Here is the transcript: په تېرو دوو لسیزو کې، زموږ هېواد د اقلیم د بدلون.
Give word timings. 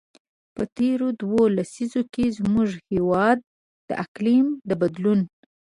په 0.55 0.63
تېرو 0.77 1.07
دوو 1.21 1.41
لسیزو 1.57 2.01
کې، 2.13 2.25
زموږ 2.37 2.69
هېواد 2.91 3.37
د 3.87 3.89
اقلیم 4.03 4.47
د 4.69 4.71
بدلون. 4.81 5.19